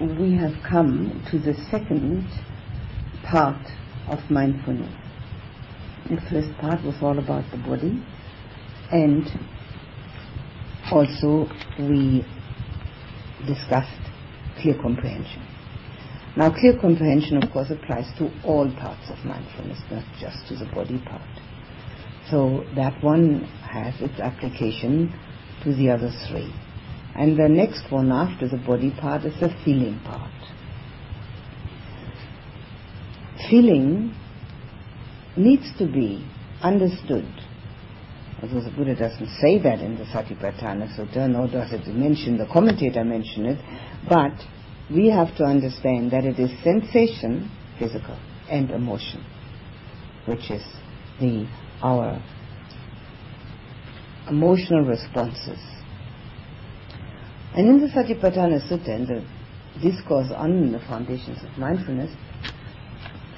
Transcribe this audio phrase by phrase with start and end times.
[0.00, 2.26] we have come to the second
[3.22, 3.60] part
[4.08, 4.94] of mindfulness.
[6.08, 8.02] The first part was all about the body,
[8.90, 9.28] and
[10.90, 11.46] also
[11.78, 12.24] we
[13.46, 14.00] discussed
[14.60, 15.46] clear comprehension.
[16.36, 20.70] Now, clear comprehension, of course, applies to all parts of mindfulness, not just to the
[20.72, 21.20] body part.
[22.30, 25.12] So that one has its application
[25.64, 26.50] to the other three.
[27.20, 30.32] And the next one after the body part is the feeling part.
[33.50, 34.14] Feeling
[35.36, 36.26] needs to be
[36.62, 37.28] understood.
[38.42, 42.46] Although the Buddha doesn't say that in the Satipatthana Sutta, nor does it mention, the
[42.50, 43.58] commentator mention it,
[44.08, 44.32] but
[44.90, 49.22] we have to understand that it is sensation, physical, and emotion,
[50.24, 50.62] which is
[51.20, 51.46] the
[51.82, 52.18] our
[54.26, 55.58] emotional responses.
[57.56, 59.24] And in the Satipatthana Sutta, in the
[59.80, 62.10] discourse on the foundations of mindfulness,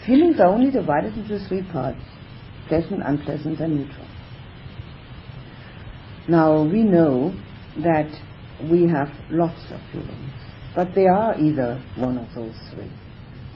[0.06, 2.00] feelings are only divided into three parts
[2.68, 4.06] pleasant, unpleasant, and neutral.
[6.28, 7.34] Now, we know
[7.82, 8.10] that
[8.70, 10.32] we have lots of feelings,
[10.74, 12.90] but they are either one of those three.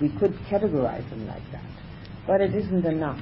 [0.01, 1.71] We could categorize them like that,
[2.27, 3.21] but it isn't enough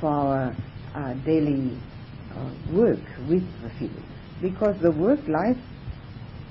[0.00, 0.56] for our
[0.94, 1.76] uh, daily
[2.36, 4.02] uh, work with the feelings
[4.40, 5.56] because the work lies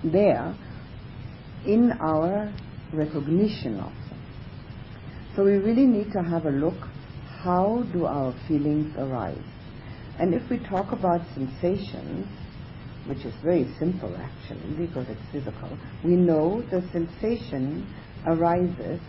[0.03, 0.55] there
[1.65, 2.53] in our
[2.93, 4.21] recognition of them.
[5.35, 6.77] So we really need to have a look
[7.43, 9.37] how do our feelings arise.
[10.19, 12.27] And if we talk about sensations,
[13.05, 17.87] which is very simple actually because it's physical, we know the sensation
[18.25, 18.99] arises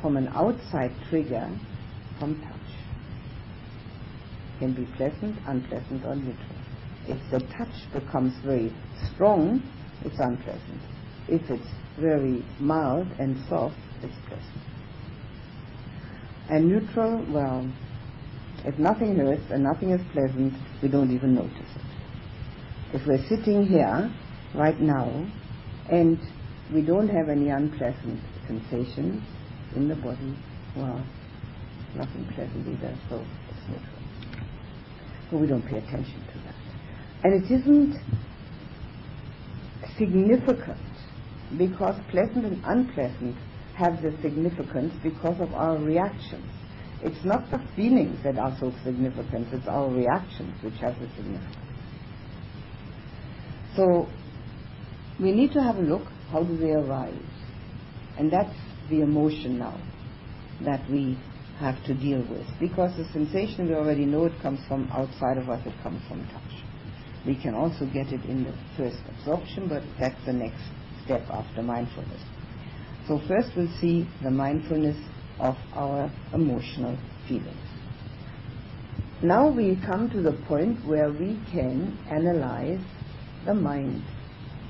[0.00, 1.48] from an outside trigger
[2.18, 2.56] from touch.
[4.56, 6.36] It Can be pleasant, unpleasant, or neutral.
[7.06, 8.72] If the touch becomes very
[9.14, 9.62] strong,
[10.04, 10.80] it's unpleasant.
[11.28, 11.68] If it's
[11.98, 14.60] very mild and soft, it's pleasant.
[16.48, 17.70] And neutral, well,
[18.64, 22.96] if nothing hurts and nothing is pleasant, we don't even notice it.
[22.96, 24.12] If we're sitting here
[24.54, 25.26] right now
[25.90, 26.18] and
[26.74, 29.22] we don't have any unpleasant sensations
[29.76, 30.36] in the body,
[30.76, 31.04] well,
[31.94, 34.00] nothing pleasant either, so it's neutral.
[35.30, 36.54] So we don't pay attention to that.
[37.22, 37.96] And it isn't
[40.00, 40.80] significant
[41.56, 43.36] because pleasant and unpleasant
[43.76, 46.50] have the significance because of our reactions.
[47.02, 51.56] It's not the feelings that are so significant, it's our reactions which have the significance.
[53.76, 54.08] So
[55.20, 57.14] we need to have a look how do they arise.
[58.18, 58.54] And that's
[58.88, 59.80] the emotion now
[60.64, 61.18] that we
[61.58, 62.46] have to deal with.
[62.58, 66.26] Because the sensation we already know it comes from outside of us, it comes from
[66.26, 66.69] touch.
[67.26, 70.62] We can also get it in the first absorption, but that's the next
[71.04, 72.22] step after mindfulness.
[73.06, 74.96] So first we'll see the mindfulness
[75.38, 76.96] of our emotional
[77.28, 77.56] feelings.
[79.22, 82.80] Now we come to the point where we can analyze
[83.44, 84.02] the mind.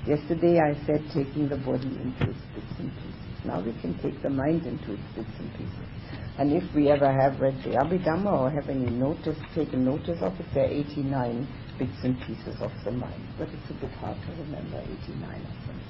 [0.07, 3.45] Yesterday I said taking the body into its bits and pieces.
[3.45, 5.91] Now we can take the mind into its bits and pieces.
[6.39, 10.33] And if we ever have read the Abhidhamma or have any notice, taken notice of
[10.41, 11.47] it, there are 89
[11.81, 13.25] bits and pieces of the mind.
[13.39, 15.81] But it's a bit hard to remember 89 of them.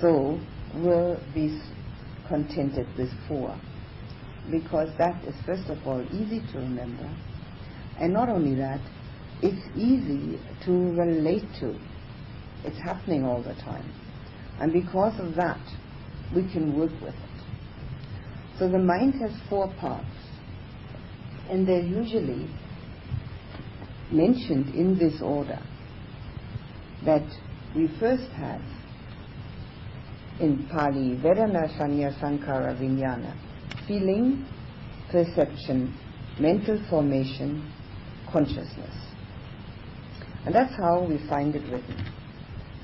[0.00, 0.38] So
[0.74, 1.58] we'll be
[2.28, 3.58] contented with four.
[4.50, 7.10] Because that is, first of all, easy to remember.
[7.98, 8.80] And not only that,
[9.42, 11.78] it's easy to relate to.
[12.64, 13.90] It's happening all the time.
[14.60, 15.60] And because of that,
[16.34, 17.38] we can work with it.
[18.58, 20.06] So the mind has four parts.
[21.48, 22.50] And they're usually
[24.12, 25.60] mentioned in this order.
[27.04, 27.26] That
[27.74, 28.62] we first have
[30.40, 33.36] in Pali, Vedana Sanya Sankhara Vijnana,
[33.86, 34.46] feeling,
[35.10, 35.96] perception,
[36.38, 37.72] mental formation,
[38.30, 38.94] consciousness.
[40.44, 42.12] And that's how we find it written.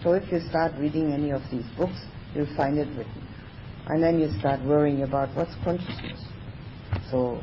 [0.03, 1.99] So if you start reading any of these books,
[2.35, 3.27] you'll find it written.
[3.87, 6.23] And then you start worrying about what's consciousness.
[7.11, 7.41] So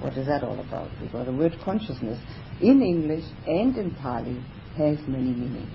[0.00, 0.90] what is that all about?
[1.00, 2.18] Because the word consciousness
[2.60, 4.42] in English and in Pali
[4.76, 5.70] has many meanings.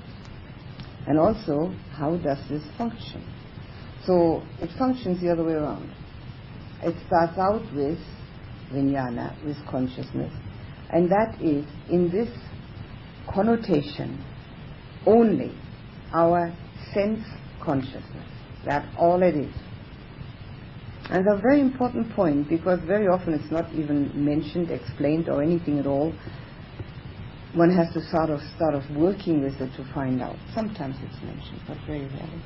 [1.07, 3.23] And also, how does this function?
[4.05, 5.91] So it functions the other way around.
[6.81, 7.99] It starts out with
[8.71, 10.33] vijnana, with consciousness,
[10.89, 12.29] and that is in this
[13.33, 14.23] connotation
[15.05, 15.53] only
[16.13, 16.53] our
[16.93, 17.25] sense
[17.61, 18.27] consciousness.
[18.65, 19.53] That's all it is.
[21.09, 25.79] And a very important point because very often it's not even mentioned, explained, or anything
[25.79, 26.13] at all.
[27.55, 30.37] One has to sort of start of working with it to find out.
[30.55, 32.41] Sometimes it's mentioned, but very rarely.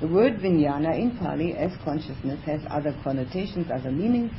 [0.00, 4.32] The word vijnana in Pali as consciousness has other connotations, other meanings,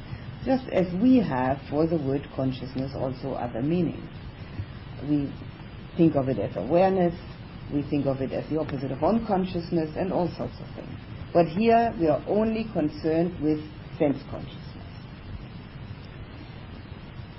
[0.45, 4.09] just as we have for the word consciousness also other meanings.
[5.03, 5.33] We
[5.95, 7.13] think of it as awareness,
[7.73, 10.97] we think of it as the opposite of unconsciousness, and all sorts of things.
[11.33, 13.59] But here we are only concerned with
[13.97, 14.65] sense consciousness.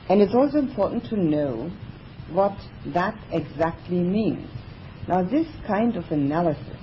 [0.08, 1.70] And it's also important to know
[2.32, 2.56] what
[2.94, 4.48] that exactly means.
[5.08, 6.78] Now, this kind of analysis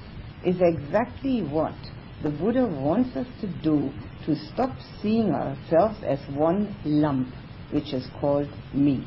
[0.46, 1.76] is exactly what
[2.24, 3.92] the Buddha wants us to do
[4.26, 7.34] to stop seeing ourselves as one lump,
[7.72, 9.06] which is called me,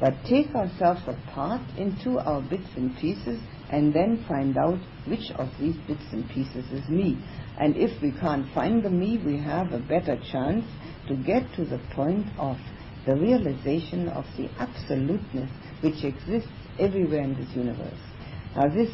[0.00, 3.40] but take ourselves apart into our bits and pieces
[3.70, 7.18] and then find out which of these bits and pieces is me.
[7.58, 10.64] And if we can't find the me, we have a better chance
[11.08, 12.56] to get to the point of
[13.06, 15.50] the realization of the absoluteness
[15.80, 18.00] which exists everywhere in this universe.
[18.56, 18.90] Now, this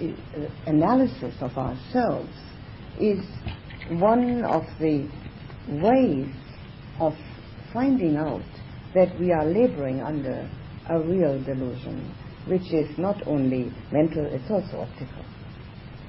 [0.00, 2.30] uh, analysis of ourselves
[2.98, 3.20] is
[4.00, 5.08] one of the
[5.68, 6.34] ways
[6.98, 7.12] of
[7.72, 8.42] finding out
[8.94, 10.48] that we are laboring under
[10.88, 12.14] a real delusion,
[12.46, 15.24] which is not only mental, it's also optical,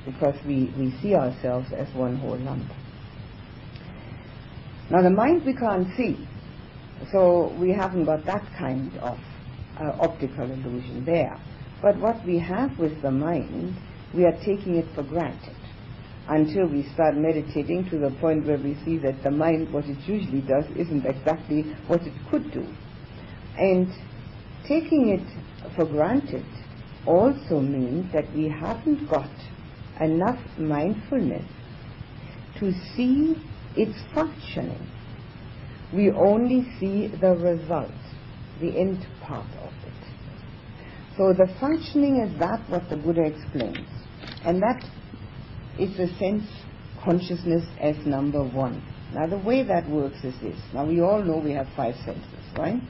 [0.06, 2.69] because we, we see ourselves as one whole lump.
[4.89, 6.15] Now, the mind we can't see,
[7.11, 9.17] so we haven't got that kind of
[9.79, 11.39] uh, optical illusion there.
[11.81, 13.75] But what we have with the mind,
[14.13, 15.55] we are taking it for granted
[16.27, 19.97] until we start meditating to the point where we see that the mind, what it
[20.07, 22.65] usually does, isn't exactly what it could do.
[23.57, 23.88] And
[24.67, 26.45] taking it for granted
[27.05, 29.29] also means that we haven't got
[30.01, 31.45] enough mindfulness
[32.59, 33.35] to see
[33.75, 34.85] its functioning.
[35.93, 37.91] We only see the result,
[38.59, 39.93] the end part of it.
[41.17, 43.87] So the functioning is that what the Buddha explains.
[44.43, 44.83] And that
[45.79, 46.43] is the sense
[47.03, 48.83] consciousness as number one.
[49.13, 50.59] Now the way that works is this.
[50.73, 52.81] Now we all know we have five senses, right?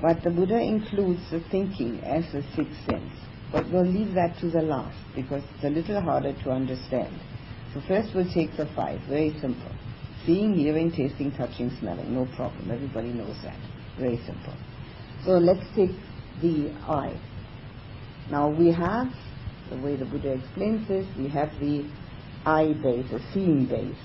[0.00, 3.12] But the Buddha includes the thinking as the sixth sense.
[3.50, 7.18] But we'll leave that to the last because it's a little harder to understand.
[7.74, 9.72] So first we'll take the five, very simple.
[10.26, 12.70] Seeing, hearing, tasting, touching, smelling, no problem.
[12.70, 13.58] Everybody knows that.
[13.98, 14.54] Very simple.
[15.24, 15.90] So let's take
[16.42, 17.18] the eye.
[18.30, 19.08] Now we have,
[19.70, 21.88] the way the Buddha explains this, we have the
[22.44, 23.96] eye base, the seeing base,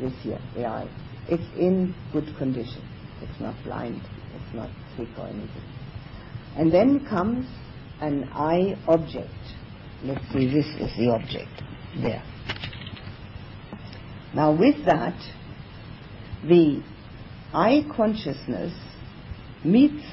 [0.00, 0.88] this here, the eye.
[1.28, 2.82] It's in good condition.
[3.20, 4.00] It's not blind.
[4.34, 5.62] It's not sick or anything.
[6.56, 7.46] And then comes
[8.00, 9.28] an eye object.
[10.02, 11.62] Let's see, this is the object.
[12.00, 12.22] There.
[14.34, 15.18] Now with that,
[16.46, 16.82] the
[17.52, 18.72] eye consciousness
[19.64, 20.04] meets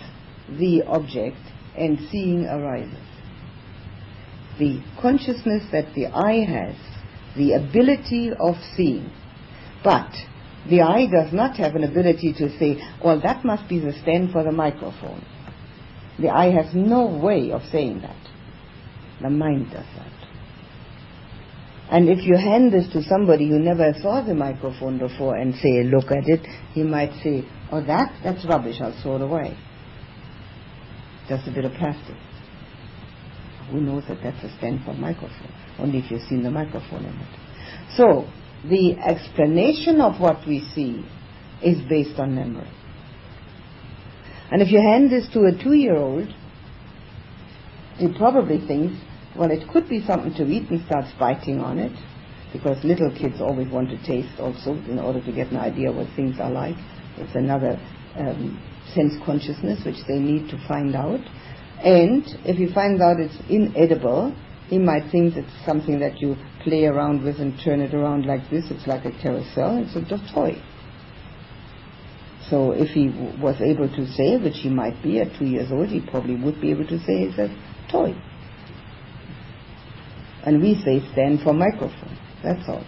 [0.49, 1.37] the object
[1.77, 2.97] and seeing arises.
[4.59, 6.75] The consciousness that the eye has
[7.37, 9.11] the ability of seeing.
[9.83, 10.11] But
[10.69, 14.31] the eye does not have an ability to say, well, that must be the stand
[14.31, 15.23] for the microphone.
[16.19, 18.17] The eye has no way of saying that.
[19.21, 20.26] The mind does that.
[21.89, 25.83] And if you hand this to somebody who never saw the microphone before and say,
[25.83, 29.57] look at it, he might say, oh, that, that's rubbish, I'll throw it away.
[31.29, 32.15] Just a bit of plastic.
[33.71, 35.53] Who knows that that's a stand for microphone?
[35.79, 37.39] Only if you've seen the microphone in it.
[37.95, 38.27] So,
[38.63, 41.05] the explanation of what we see
[41.63, 42.69] is based on memory.
[44.51, 46.27] And if you hand this to a two-year-old,
[47.97, 48.95] he probably thinks,
[49.37, 51.93] well, it could be something to eat and starts biting on it,
[52.53, 56.07] because little kids always want to taste also in order to get an idea what
[56.15, 56.75] things are like.
[57.17, 57.79] It's another
[58.15, 58.61] um,
[58.93, 61.19] sense consciousness which they need to find out.
[61.83, 64.35] And if he finds out it's inedible,
[64.67, 68.49] he might think it's something that you play around with and turn it around like
[68.49, 68.65] this.
[68.71, 69.77] It's like a carousel.
[69.77, 70.61] It's a toy.
[72.49, 73.09] So if he
[73.41, 76.59] was able to say, which he might be at two years old, he probably would
[76.61, 77.49] be able to say it's a
[77.91, 78.15] toy.
[80.47, 82.17] And we say stand for microphone.
[82.41, 82.85] That's all.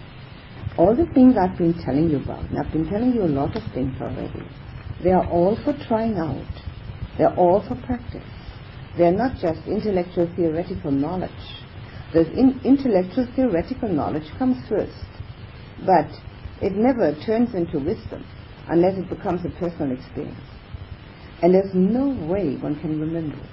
[0.78, 3.54] All the things I've been telling you about, and I've been telling you a lot
[3.54, 4.48] of things already,
[5.04, 6.40] they are all for trying out.
[7.18, 8.24] They're all for practice.
[8.96, 11.30] They're not just intellectual theoretical knowledge.
[12.14, 15.04] The in intellectual theoretical knowledge comes first,
[15.84, 16.08] but
[16.62, 18.24] it never turns into wisdom
[18.68, 20.40] unless it becomes a personal experience.
[21.42, 23.50] And there's no way one can remember it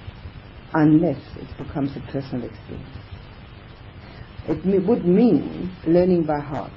[0.73, 3.06] unless it becomes a personal experience.
[4.49, 6.71] It would mean learning by heart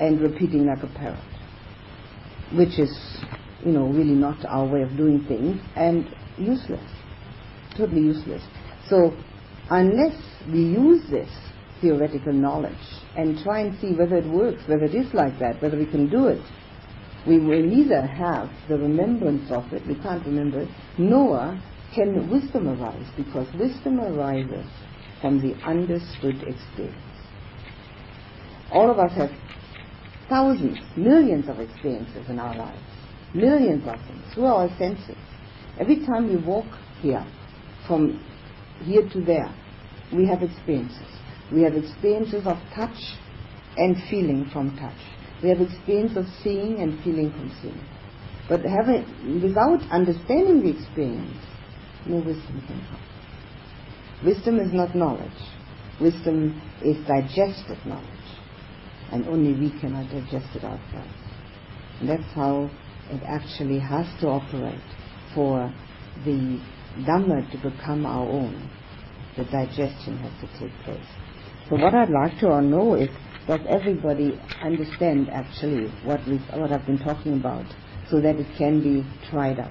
[0.00, 1.18] and repeating like a parrot,
[2.54, 2.90] which is,
[3.64, 6.04] you know, really not our way of doing things and
[6.36, 6.90] useless,
[7.76, 8.42] totally useless.
[8.88, 9.16] So
[9.70, 10.16] unless
[10.48, 11.30] we use this
[11.80, 12.74] theoretical knowledge
[13.16, 16.08] and try and see whether it works, whether it is like that, whether we can
[16.08, 16.42] do it.
[17.26, 21.60] We will neither have the remembrance of it, we can't remember it, nor
[21.94, 24.66] can wisdom arise, because wisdom arises
[25.20, 26.96] from the understood experience.
[28.72, 29.30] All of us have
[30.28, 32.80] thousands, millions of experiences in our lives,
[33.34, 35.16] millions of them, through our senses.
[35.78, 36.66] Every time we walk
[37.00, 37.26] here,
[37.86, 38.24] from
[38.84, 39.52] here to there,
[40.14, 41.06] we have experiences.
[41.52, 42.98] We have experiences of touch
[43.76, 44.98] and feeling from touch.
[45.42, 47.80] We have experience of seeing and feeling from seeing.
[48.48, 51.36] But having, without understanding the experience,
[52.06, 53.00] no wisdom can come.
[54.24, 55.30] Wisdom is not knowledge.
[56.00, 58.06] Wisdom is digested knowledge.
[59.12, 61.12] And only we cannot digest it ourselves.
[62.00, 62.70] And that's how
[63.10, 64.80] it actually has to operate
[65.34, 65.72] for
[66.24, 66.60] the
[66.98, 68.70] Dhamma to become our own.
[69.36, 71.06] The digestion has to take place.
[71.68, 73.08] So what I'd like to know is
[73.46, 77.64] does everybody understand actually what we what I've been talking about
[78.10, 79.70] so that it can be tried out?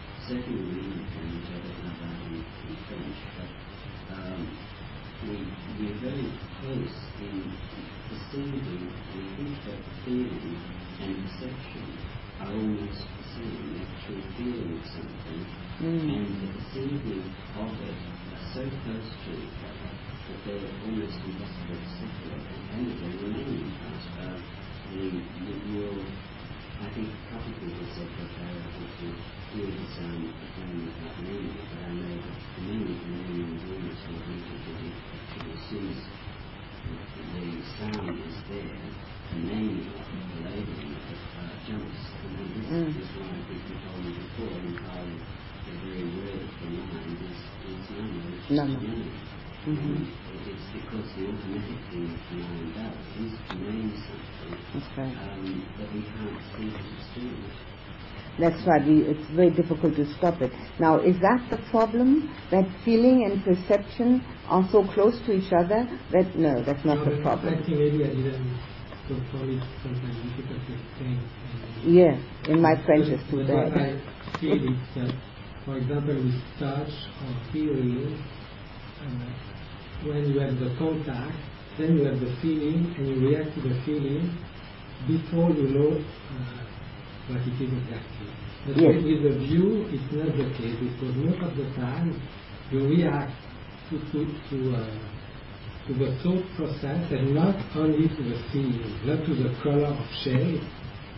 [0.27, 1.49] time and and perception.
[1.51, 1.71] I and.
[1.71, 3.49] And know about in, French, but
[5.27, 5.37] we,
[5.79, 6.29] we're very
[6.61, 7.53] close in
[8.09, 9.57] perceiving, we think
[10.05, 10.57] feeling
[11.01, 11.87] and perception
[12.41, 15.45] are almost the same, actually feeling something
[15.81, 16.13] Mm.
[16.13, 17.25] and the perceiving
[17.57, 17.97] of it
[18.29, 19.91] are so close to each other
[20.29, 22.45] that they're almost impossible to separate.
[22.69, 24.37] And again, remain in fact, uh,
[24.93, 25.93] the, the, your,
[26.81, 29.07] I think a couple of people said that they able to
[29.53, 32.97] hear the sound of the phone without naming it, but I know that for many,
[32.97, 36.01] for many endurance or people that it actually as soon as
[37.21, 37.45] the
[37.77, 38.81] sound is there,
[39.29, 42.01] the naming of the labeling of it, uh, jumps.
[42.25, 42.97] And this Mm.
[42.97, 45.17] is why I think you told me before in Pali,
[45.69, 47.85] the very word for mind is, is
[48.41, 49.69] is To.
[49.69, 50.07] And
[50.47, 55.17] It's because the automatic thing that the mind does is to name something, That's right.
[55.37, 57.71] um, but we can't see that it's it.
[58.39, 58.83] That's right.
[58.87, 60.51] We, it's very difficult to stop it.
[60.79, 62.33] Now, is that the problem?
[62.49, 65.85] That feeling and perception are so close to each other?
[66.11, 67.53] That no, that's not No, the problem.
[67.53, 68.57] I think maybe I didn't
[69.07, 71.19] control it sometimes difficult to explain.
[71.85, 72.17] Yeah,
[72.49, 73.73] in my French is too bad.
[73.77, 75.13] I feel is that,
[75.65, 76.89] for example, with touch
[77.21, 78.17] or hearing,
[79.01, 81.35] uh, when you have the contact,
[81.77, 84.29] then you have the feeling and you react to the feeling
[85.07, 86.63] before you know uh,
[87.27, 88.29] what it is exactly.
[88.65, 89.01] But Yes.
[89.03, 92.13] with the view, it's not the case because most of the time
[92.71, 93.33] you react
[93.89, 95.11] to, to, to uh,
[95.87, 100.05] to the thought process and not only to the feeling, not to the color of
[100.23, 100.61] shade,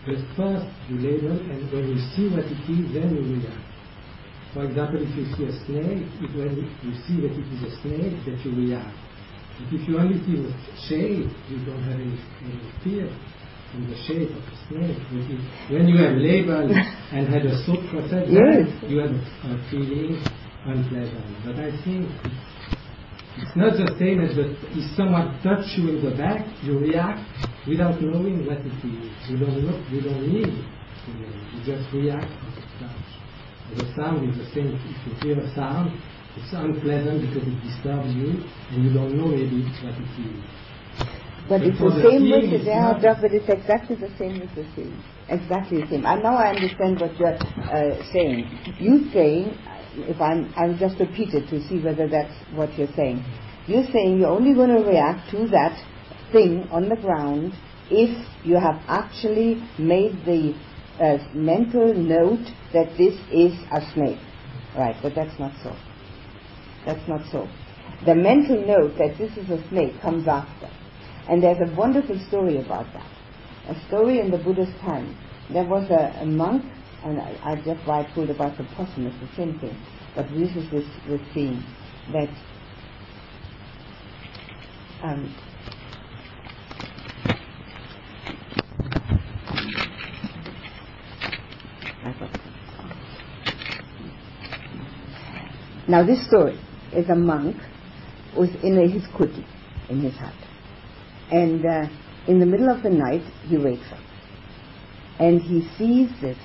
[0.06, 3.73] but first you label and when you see what it is, then you react.
[4.54, 7.72] For example, if you see a snake, it when you see that it is a
[7.82, 8.94] snake, that you react.
[9.58, 10.54] But if you only see the
[10.86, 12.14] shade, you don't have any,
[12.46, 13.10] any fear
[13.74, 14.98] in the shape of the snake.
[15.10, 18.70] If, when you have labeled and had a thought process, Yes.
[18.86, 20.22] you have a, a feeling
[20.66, 21.26] unpleasant.
[21.44, 22.06] But I think
[23.42, 27.26] it's not the same as that if someone touch you in the back, you react
[27.66, 29.10] without knowing what it is.
[29.26, 31.30] You don't know, you don't need know.
[31.52, 33.08] You just react to the touch.
[33.72, 34.76] The sound is the same.
[34.76, 35.98] If you hear a sound,
[36.36, 40.44] it's unpleasant because it disturbs you, and you don't know maybe what it is.
[41.48, 44.64] But it's the same with the just, but it's exactly the same with the.
[45.28, 46.06] Exactly the same.
[46.06, 48.48] And now I understand what you're uh, saying.
[48.78, 49.56] You saying,
[50.08, 53.24] if I'm, I'll just repeat it to see whether that's what you're saying.
[53.66, 55.76] You're saying you're only going to react to that
[56.32, 57.54] thing on the ground
[57.90, 58.12] if
[58.44, 60.54] you have actually made the
[61.00, 64.20] uh, mental note that this is a snake.
[64.76, 65.74] Right, but that's not so.
[66.84, 67.48] That's not so.
[68.04, 70.68] The mental note that this is a snake comes after.
[71.28, 73.10] And there's a wonderful story about that.
[73.68, 75.16] A story in the Buddha's time.
[75.50, 76.64] There was a, a monk,
[77.02, 79.76] and I, I just why I told about the possum, it's the same thing.
[80.14, 81.62] But this is this, this thing
[82.12, 82.28] that
[85.02, 85.34] um,
[92.04, 92.30] I got
[95.94, 96.58] Now this story
[96.92, 97.54] is a monk
[98.34, 99.46] who's in his kuti,
[99.88, 100.34] in his hut.
[101.30, 101.86] And uh,
[102.26, 104.00] in the middle of the night, he wakes up.
[105.20, 106.36] And he sees this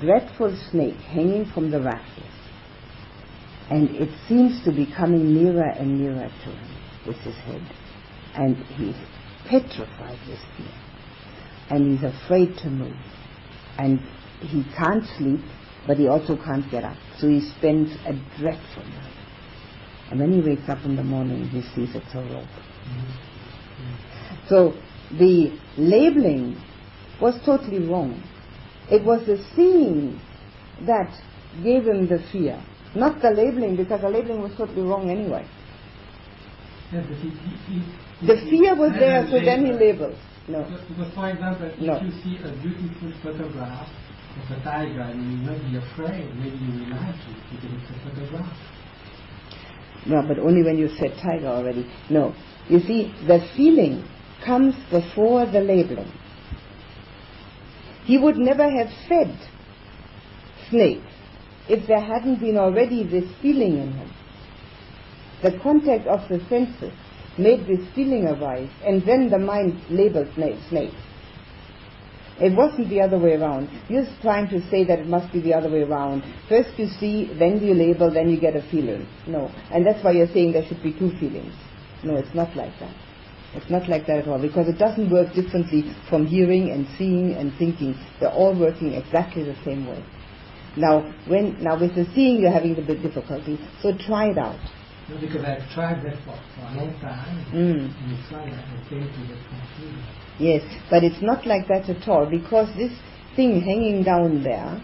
[0.00, 2.38] dreadful snake hanging from the rafters.
[3.68, 7.62] And it seems to be coming nearer and nearer to him with his head.
[8.36, 8.94] And he's
[9.48, 10.78] petrified with fear.
[11.68, 12.94] And he's afraid to move.
[13.76, 13.98] And
[14.38, 15.40] he can't sleep,
[15.86, 16.96] but he also can't get up.
[17.18, 19.12] So he spends a dreadful night.
[20.10, 22.46] And when he wakes up in the morning, he sees it's a rope.
[24.48, 24.74] So
[25.10, 26.60] the labeling
[27.20, 28.22] was totally wrong.
[28.90, 30.20] It was the seeing
[30.86, 31.10] that
[31.62, 32.62] gave him the fear,
[32.94, 35.46] not the labeling, because the labeling was totally wrong anyway.
[36.92, 40.08] Yeah, but he, he, he, The fear was there, so then he label.
[40.08, 40.18] labels.
[40.46, 40.62] No.
[40.64, 41.96] Because, for example, No.
[41.96, 43.88] if you see a beautiful photograph
[44.36, 47.90] of a tiger and you will be afraid, maybe you will like it because it's
[47.90, 48.56] a photograph.
[50.06, 51.90] No, but only when you said tiger already.
[52.10, 52.34] No.
[52.68, 54.06] You see, the feeling
[54.44, 56.12] comes before the labeling.
[58.04, 59.38] He would never have fed
[60.68, 61.02] snake
[61.68, 64.10] if there hadn't been already this feeling in him.
[65.42, 66.92] The contact of the senses
[67.38, 70.94] made this feeling arise, and then the mind labeled sna- snake.
[72.40, 73.68] It wasn't the other way around.
[73.88, 76.24] You're trying to say that it must be the other way around.
[76.48, 79.06] First you see, then you label, then you get a feeling.
[79.26, 79.50] No.
[79.70, 81.54] And that's why you're saying there should be two feelings.
[82.02, 82.94] No, it's not like that.
[83.54, 87.34] It's not like that at all, because it doesn't work differently from hearing and seeing
[87.34, 87.94] and thinking.
[88.18, 90.04] They're all working exactly the same way.
[90.76, 93.60] Now, when now with the seeing, you're having a bit difficulty.
[93.80, 94.58] So try it out.
[95.20, 97.92] Because I've tried that for, for a long time, Mm.
[97.92, 98.48] and it's like
[98.88, 100.02] came to the conclusion.
[100.38, 102.92] Yes, but it's not like that at all because this
[103.36, 104.80] thing hanging down there,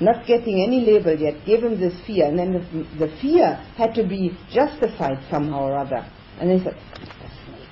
[0.00, 4.06] not getting any label yet, given this fear, and then the, the fear had to
[4.06, 6.04] be justified somehow or other.
[6.38, 7.68] And they said, "It's a snake."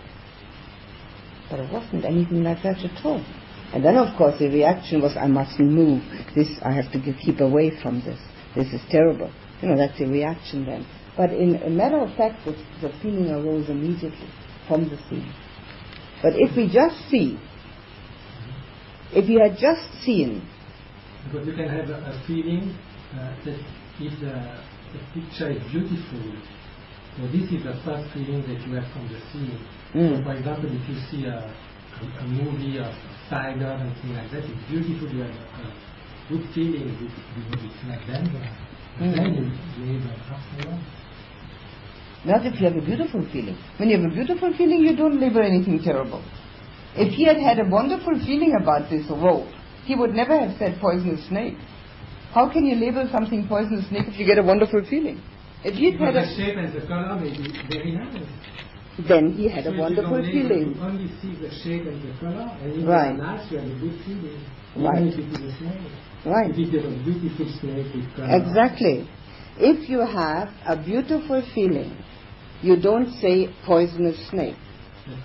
[1.51, 3.23] But it wasn't anything like that at all.
[3.73, 6.03] And then, of course, the reaction was, I mustn't move.
[6.35, 8.19] This, I have to keep away from this.
[8.57, 9.31] This is terrible.
[9.63, 10.87] You know, that's the reaction then.
[11.21, 14.31] But in a matter of fact, the, the feeling arose immediately
[14.67, 15.31] from the scene.
[16.23, 17.37] But if we just see,
[19.13, 20.49] if you had just seen,
[21.27, 22.73] Because you can have a, a feeling
[23.13, 23.61] uh, that
[24.01, 24.33] if the,
[24.97, 26.25] the picture is beautiful,
[27.17, 29.61] so this is the first feeling that you have from the scene.
[29.93, 30.17] Mm.
[30.17, 32.95] So for example, if you see a, a, a movie of
[33.29, 35.73] tiger and things like that, it's beautiful, you have a, a
[36.33, 38.09] good feeling with, because it's like.
[38.09, 38.33] And
[39.01, 39.17] Mm.
[39.17, 41.00] then you, you even afterwards.
[42.25, 43.57] Not if you have a beautiful feeling.
[43.79, 46.23] When you have a beautiful feeling, you don't label anything terrible.
[46.95, 49.49] If he had had a wonderful feeling about this rope,
[49.85, 51.55] he would never have said poisonous snake.
[52.33, 55.23] How can you label something poisonous snake if you get a wonderful feeling?
[55.65, 57.37] If he had a, shape and the color may
[57.69, 58.25] very nice.
[59.09, 60.75] then he had So a wonderful feeling.
[60.75, 63.17] You only see the shape and the color, and Right.
[63.17, 64.41] nice, you have a good feeling.
[64.77, 65.13] Right.
[66.25, 66.51] Right.
[66.51, 68.37] If a beautiful snake with color.
[68.37, 69.09] Exactly.
[69.59, 71.97] If you have a beautiful feeling,
[72.63, 74.57] you don't say poisonous snake.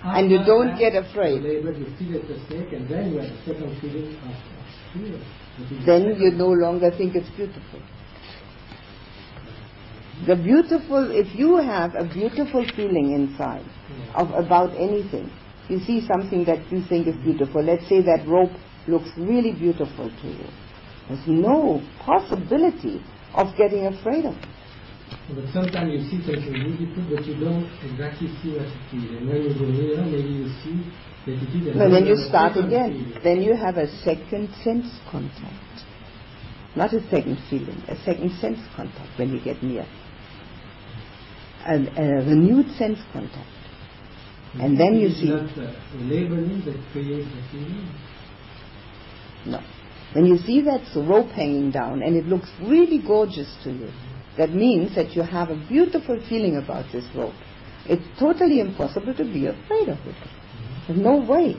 [0.02, 1.42] But And you don't that, get afraid.
[1.42, 4.34] You label, you feel it's a snake, and then you have a second feeling of
[4.92, 5.20] fear.
[5.86, 7.80] Then you no longer think it's beautiful.
[10.26, 13.64] The beautiful, if you have a beautiful feeling inside
[14.14, 15.30] of about anything,
[15.68, 17.62] you see something that you think is beautiful.
[17.62, 18.52] Let's say that rope
[18.88, 20.46] looks really beautiful to you.
[21.08, 23.02] There's no possibility
[23.34, 24.55] of getting afraid of it.
[25.28, 29.18] But sometimes you see something beautiful, but you don't exactly see what it is.
[29.18, 30.86] And when you go near, maybe you see
[31.26, 31.66] that it is.
[31.66, 32.92] and No, then you start again.
[32.92, 33.22] feeling.
[33.24, 35.84] Then you have a second sense contact.
[36.76, 39.86] Not a second feeling, a second sense contact when you get near.
[41.66, 43.48] A, a renewed sense contact.
[44.54, 47.88] And then you see- not uh, labeling that creates the feeling.
[49.46, 49.60] No.
[50.12, 53.90] When you see that rope hanging down and it looks really gorgeous to you,
[54.38, 57.34] that means that you have a beautiful feeling about this rope.
[57.86, 60.16] It's totally impossible to be afraid of it.
[60.86, 61.56] There's no way.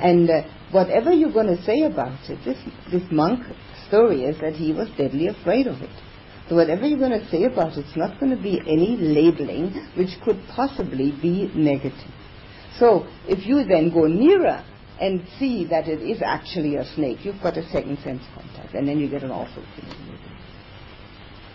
[0.00, 2.58] And uh, whatever you're going to say about it, this,
[2.90, 3.40] this monk
[3.88, 5.90] story is that he was deadly afraid of it.
[6.48, 9.72] So whatever you're going to say about it, it's not going to be any labeling
[9.96, 12.12] which could possibly be negative.
[12.78, 14.64] So if you then go nearer
[15.00, 18.86] and see that it is actually a snake, you've got a second sense contact, and
[18.86, 20.18] then you get an awful feeling.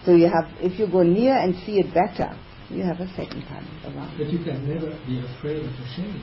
[0.06, 2.36] So you have, if you go near and see it better,
[2.70, 4.18] you have a second time around.
[4.18, 6.22] But you can never be afraid of a shape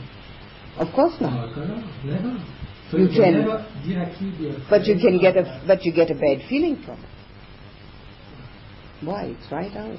[0.78, 1.56] Of course not.
[2.04, 2.44] Never.
[2.90, 4.66] So You you, can, can- never directly be afraid.
[4.70, 7.08] But you can get a, but you get a bad feeling from it.
[9.02, 9.24] Why?
[9.26, 9.96] It's right out.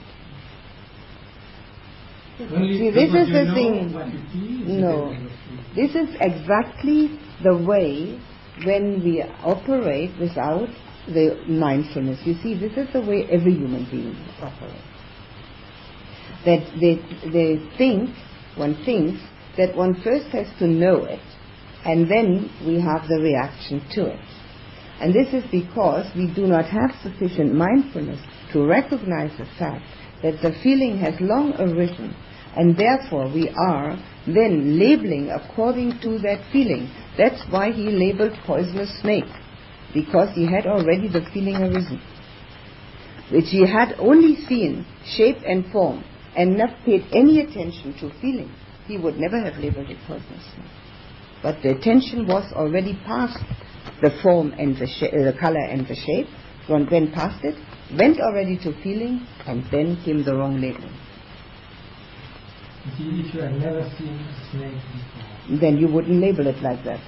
[2.42, 3.94] Only See, this is the thing.
[3.94, 5.10] what it is, you No.
[5.12, 5.82] can never see.
[5.88, 8.20] This is exactly the way
[8.66, 10.70] when we operate without
[11.14, 12.20] the mindfulness.
[12.26, 14.78] You see, this is the way every human being operates.
[16.46, 16.96] That they,
[17.30, 18.10] they think,
[18.56, 19.22] one thinks,
[19.58, 21.20] that one first has to know it,
[21.86, 24.20] and then we have the reaction to it.
[25.02, 28.20] And this is because we do not have sufficient mindfulness
[28.54, 29.86] to recognize the fact
[30.22, 32.16] that the feeling has long arisen,
[32.56, 36.92] and therefore we are then labeling according to that feeling.
[37.18, 39.32] That's why he labeled poisonous snake,
[39.94, 42.02] because he had already the feeling arisen,
[43.32, 46.04] which he had only seen shape and form
[46.36, 48.52] and not paid any attention to feeling.
[48.88, 50.46] He would never have labeled it poisonous.
[51.42, 53.38] But the attention was already past
[54.02, 56.28] the form and the, sh- uh, the color and the shape,
[56.68, 57.56] one went past it,
[57.98, 60.96] went already to feeling, and then came the wrong labeling.
[62.98, 66.84] You if you had never seen a snake before, Then you wouldn't label it like
[66.86, 67.00] that.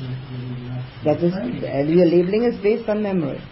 [0.00, 1.34] You you will not That is,
[1.88, 3.42] your labeling is based on memory.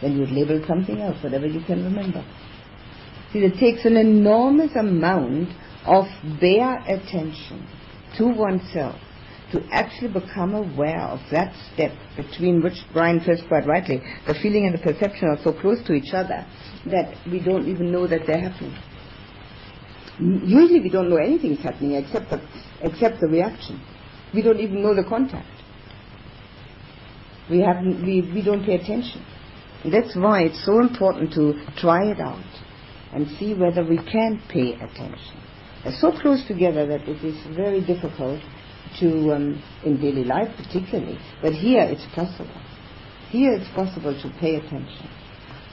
[0.00, 2.24] Then you label something else, whatever you can remember.
[3.32, 5.50] See, it takes an enormous amount
[5.84, 6.06] of
[6.40, 7.66] bare attention
[8.16, 8.96] to oneself
[9.52, 14.66] to actually become aware of that step between which Brian says quite rightly, the feeling
[14.66, 16.46] and the perception are so close to each other
[16.86, 18.76] that we don't even know that they're happening.
[20.18, 22.40] Usually we don't know anything's happening except the,
[22.82, 23.80] except the reaction.
[24.34, 25.48] We don't even know the contact.
[27.50, 29.24] We haven't, we, we don't pay attention.
[29.90, 32.44] That's why it's so important to try it out
[33.12, 35.40] and see whether we can pay attention.
[35.82, 38.40] They're so close together that it is very difficult
[39.00, 42.60] to, um, in daily life particularly, but here it's possible.
[43.30, 45.08] Here it's possible to pay attention.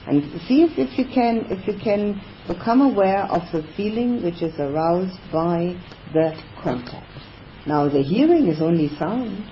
[0.06, 4.40] And see if, if you can if you can become aware of the feeling which
[4.42, 5.76] is aroused by
[6.14, 7.27] the contact.
[7.68, 9.44] Now the hearing is only sound.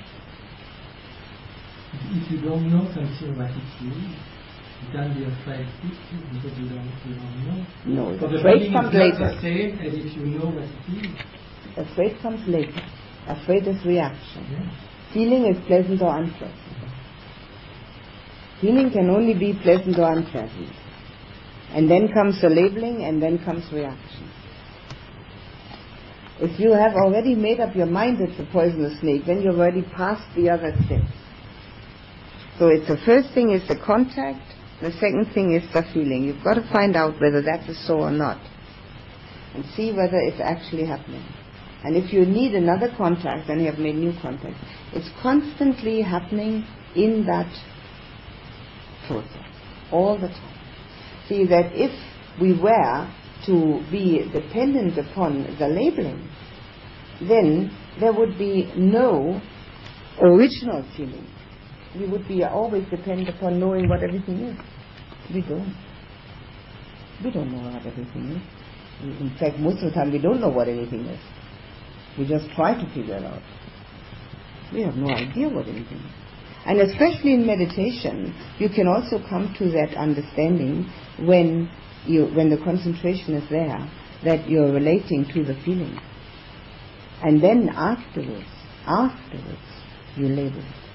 [2.16, 6.88] If you don't know something what it is, you can be afraid because you don't,
[7.05, 7.66] you don't know.
[7.85, 9.35] No, So the afraid comes later.
[9.35, 11.12] the same as if you know what it is.
[11.76, 12.81] Afraid comes later.
[13.29, 14.46] Afraid is reaction.
[14.50, 15.12] Yeah.
[15.12, 16.61] Feeling is pleasant or unpleasant.
[18.62, 20.72] Feeling can only be pleasant or unpleasant.
[21.74, 24.31] And then comes the labeling and then comes reaction.
[26.38, 29.83] If you have already made up your mind it's a poisonous snake, then you've already
[29.83, 31.12] passed the other steps.
[32.59, 34.42] So it's the first thing is the contact,
[34.83, 36.25] the second thing is the feeling.
[36.25, 38.38] You've got to find out whether that is so or not.
[39.55, 41.25] And see whether it's actually happening.
[41.85, 44.57] And if you need another contact, then you have made new contact.
[44.92, 47.51] It's constantly happening in that
[49.07, 49.46] process,
[49.90, 50.59] all the time.
[51.29, 51.92] See that if
[52.40, 53.09] we were
[53.46, 56.28] to be dependent upon the labeling,
[57.20, 59.40] then there would be no
[60.20, 61.26] original feeling.
[61.98, 64.59] We would be always dependent upon knowing what everything is.
[65.32, 65.74] We don't.
[67.24, 68.42] We don't know what everything is.
[69.20, 71.20] In fact, most of the time we don't know what anything is.
[72.18, 73.42] We just try to figure it out.
[74.72, 76.12] We have no idea what anything is.
[76.66, 81.70] And especially in meditation, you can also come to that understanding when
[82.08, 83.90] you, when the concentration is there,
[84.24, 85.98] that you're relating to the feeling.
[87.22, 88.46] And then afterwards,
[88.86, 89.58] afterwards,
[90.16, 90.86] you label it.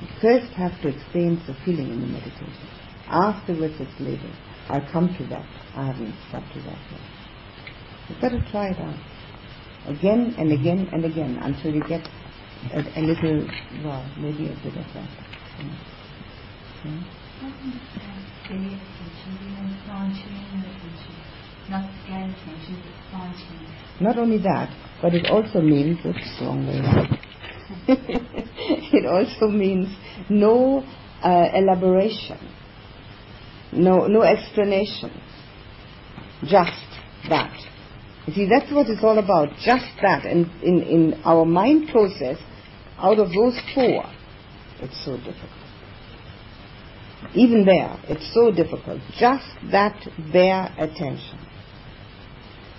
[0.00, 2.68] You first have to experience the feeling in the meditation.
[3.06, 4.36] Afterwards it's labeled.
[4.68, 5.46] I'll come to that.
[5.74, 7.00] I haven't got to that yet.
[8.08, 8.98] You've got to try it out.
[9.86, 12.08] Again and again and again until you get
[12.72, 13.48] a, a little,
[13.84, 15.08] well, maybe a bit of that.
[15.58, 15.76] Mm.
[16.84, 17.04] Mm.
[24.00, 24.70] Not only that,
[25.02, 27.18] but it also means, oops, wrong way around.
[28.92, 29.88] it also means
[30.28, 30.82] no
[31.22, 32.38] uh, elaboration,
[33.72, 35.10] no, no explanation,
[36.42, 36.72] just
[37.28, 37.56] that.
[38.26, 40.24] You see, that's what it's all about, just that.
[40.24, 42.38] And in, in our mind process,
[42.98, 44.04] out of those four,
[44.80, 45.69] it's so difficult.
[47.34, 49.00] Even there, it's so difficult.
[49.18, 49.96] Just that
[50.32, 51.38] bare attention.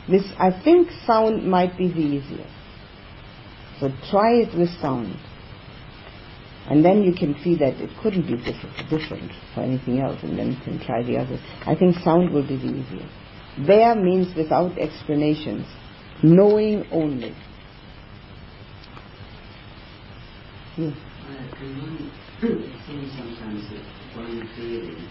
[0.09, 2.49] This, I think sound might be the easiest.
[3.79, 5.15] So try it with sound.
[6.69, 10.37] And then you can see that it couldn't be different, different for anything else, and
[10.37, 11.39] then you can try the others.
[11.65, 13.67] I think sound will be the easiest.
[13.67, 15.65] Bare means without explanations,
[16.23, 17.35] knowing only.
[20.75, 20.89] Hmm.
[22.41, 23.97] Yes.
[24.11, 25.07] Uh, one, feeling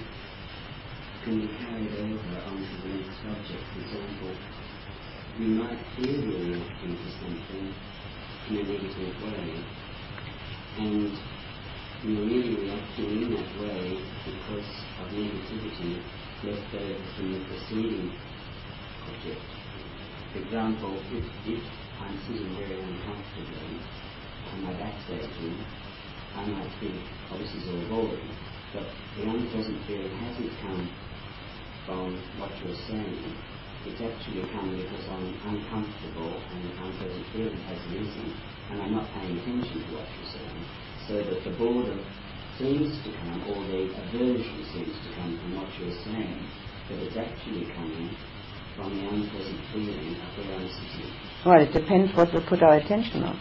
[1.25, 3.65] can be carried over onto the next subject.
[3.73, 4.37] For example,
[5.39, 7.75] you might feel you're reacting to something
[8.51, 9.65] in a negative way,
[10.79, 11.13] and
[12.05, 16.03] you're really reacting in that way because of negativity
[16.45, 18.13] left over from the preceding
[19.09, 19.41] object.
[20.33, 21.65] For example, if, if
[22.01, 23.81] I'm sitting very uncomfortably
[24.53, 25.57] and my back's aching,
[26.37, 27.01] I might think,
[27.33, 28.60] oh, this is all boring.
[28.72, 30.88] But the unpleasant feeling hasn't come
[31.87, 33.35] from what you're saying.
[33.87, 38.30] It's actually come because I'm uncomfortable and the unpleasant feeling has risen
[38.70, 40.64] and I'm not paying attention to what you're saying.
[41.09, 41.98] So that the boredom
[42.59, 46.38] seems to come, or the aversion seems to come from what you're saying,
[46.88, 48.11] but it's actually coming
[48.76, 51.11] from the unpleasant feeling of where I'm sitting.
[51.44, 53.40] Well, it depends what we put our attention on.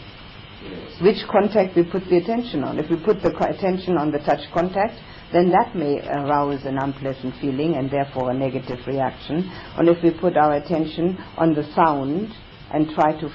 [0.64, 1.02] Yes.
[1.02, 2.80] Which contact we put the attention on.
[2.80, 5.00] If we put the attention on the touch contact,
[5.32, 9.50] then that may arouse an unpleasant feeling and therefore a negative reaction.
[9.78, 12.34] And if we put our attention on the sound
[12.74, 13.30] and try to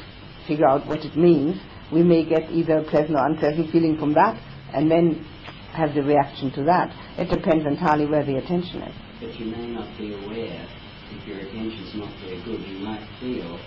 [0.46, 1.60] figure out what it means,
[1.92, 4.40] we may get either a pleasant or unpleasant feeling from that
[4.74, 5.24] and then
[5.72, 6.90] have the reaction to that.
[7.18, 8.94] It depends entirely where the attention is.
[9.20, 10.66] But you may not be aware,
[11.12, 13.58] if your attention's not very good, you might feel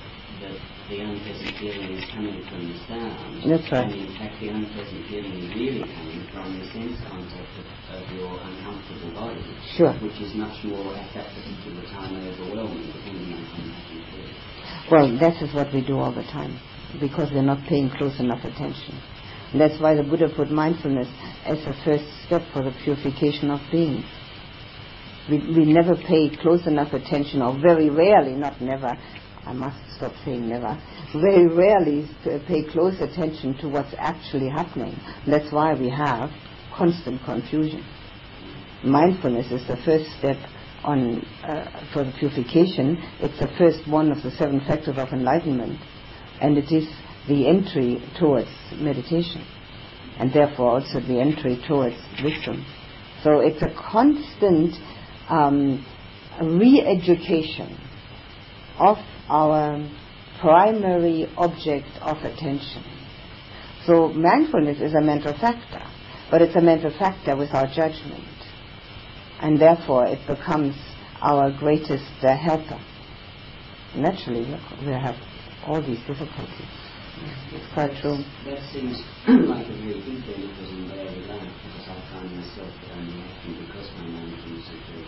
[0.41, 0.56] that
[0.89, 3.15] the unpleasant feeling is coming from the sound.
[3.43, 3.89] That's right.
[3.89, 8.04] And in fact, the unpleasant feeling is really coming from the sense contact of, of
[8.13, 9.43] your uncomfortable body.
[9.76, 9.93] Sure.
[10.00, 14.30] Which is much more at that particular time overwhelming, depending on how much you feel.
[14.91, 16.60] Well, that is what we do all the time
[17.02, 18.95] because we're not paying close enough attention.
[19.52, 21.08] And that's why the Buddha put mindfulness
[21.45, 24.06] as the first step for the purification of beings.
[25.30, 28.91] We, we never pay close enough attention, or very rarely, not never,
[29.47, 30.77] I must stop saying never,
[31.13, 32.05] very rarely
[32.47, 34.93] pay close attention to what's actually happening.
[35.25, 36.31] That's why we have
[36.75, 37.81] constant confusion.
[38.83, 40.36] Mindfulness is the first step
[40.83, 42.97] on uh, for the purification.
[43.21, 45.79] It's the first one of the seven factors of enlightenment,
[46.41, 46.86] and it is
[47.29, 49.47] the entry towards meditation,
[50.19, 52.65] and therefore also the entry towards wisdom.
[53.23, 54.75] So it's a constant
[55.29, 55.86] um,
[56.41, 57.79] re-education
[58.77, 58.97] of
[59.29, 59.79] our
[60.39, 62.83] primary object of attention.
[63.85, 65.83] So mindfulness is a mental factor,
[66.29, 68.23] but it's a mental factor without judgment,
[69.39, 70.75] and therefore it becomes
[71.21, 72.79] our greatest uh, helper.
[73.95, 74.45] Naturally,
[74.85, 75.15] we have
[75.65, 76.77] all these difficulties.
[77.51, 78.21] It's quite true.
[78.45, 83.09] That seems like a in daily life because I find myself that I'm
[83.57, 85.05] because my mindfulness is very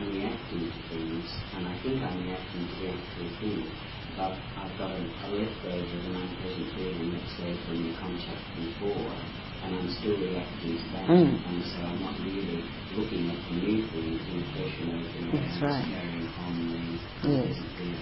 [0.00, 3.68] I'm reacting to things, and I think I'm reacting to the actual thing,
[4.16, 8.40] but I've got a, a leftover of an unpleasant feeling, let's say, from the contact
[8.56, 9.12] before,
[9.60, 11.36] and I'm still reacting to that, Mm.
[11.36, 12.64] and so I'm not really
[12.96, 14.20] looking at the new things
[14.56, 15.36] fresh and way.
[15.36, 15.84] That's right.
[15.84, 17.60] carrying on the Yes.
[17.76, 18.00] feelings.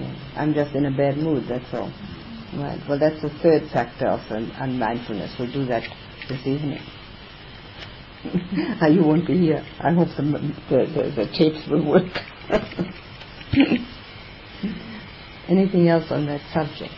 [0.00, 0.16] Yes.
[0.36, 1.92] I'm just in a bad mood, that's all.
[2.56, 2.80] Right.
[2.88, 5.36] Well, that's the third factor of un- unmindfulness.
[5.38, 5.84] We'll do that
[6.28, 6.80] this evening.
[8.80, 9.64] Ah, you won't be here.
[9.80, 12.12] I hope the, the, the, the tapes will work.
[15.48, 16.92] Anything else on that subject?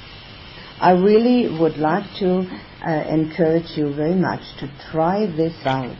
[0.81, 2.47] I really would like to
[2.87, 5.97] uh, encourage you very much to try this out.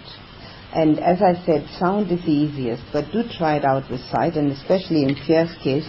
[0.73, 4.35] And as I said, sound is the easiest, but do try it out with sight,
[4.35, 5.89] and especially in Pierre's case,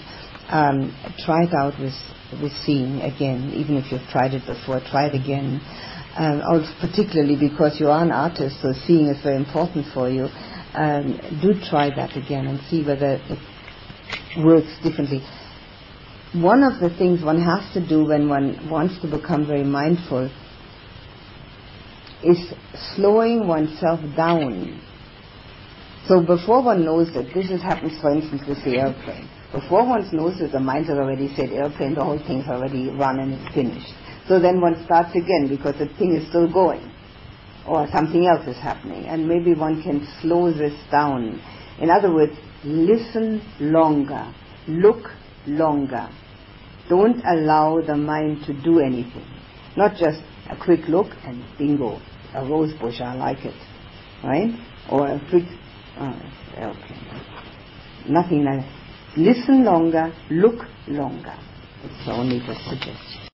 [0.49, 1.93] um, try it out with,
[2.41, 3.51] with seeing again.
[3.53, 5.61] Even if you've tried it before, try it again.
[6.17, 10.27] Um, also particularly because you are an artist, so seeing is very important for you.
[10.73, 13.39] Um, do try that again and see whether it
[14.43, 15.21] works differently.
[16.33, 20.29] One of the things one has to do when one wants to become very mindful
[22.23, 22.53] is
[22.95, 24.81] slowing oneself down.
[26.07, 29.29] So before one knows that this is happens, for instance, with the airplane.
[29.51, 33.19] Before one knows that the mind has already said airplane, the whole thing's already run
[33.19, 33.93] and it's finished.
[34.29, 36.89] So then one starts again because the thing is still going,
[37.67, 41.41] or something else is happening, and maybe one can slow this down.
[41.81, 44.31] In other words, listen longer,
[44.67, 45.09] look
[45.47, 46.07] longer.
[46.87, 49.25] Don't allow the mind to do anything.
[49.75, 51.99] Not just a quick look and bingo,
[52.35, 53.59] a rose bush, I like it,
[54.23, 54.51] right?
[54.91, 55.43] Or a quick,
[55.97, 56.21] oh,
[56.55, 56.99] okay,
[58.07, 58.65] nothing like
[59.17, 61.35] Listen longer, look longer.
[61.83, 63.18] It's only just suggestion.